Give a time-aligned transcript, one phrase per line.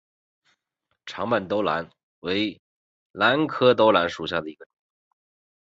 [1.05, 1.91] 长瓣兜兰
[2.21, 2.59] 为
[3.11, 4.71] 兰科兜兰属下的一个种。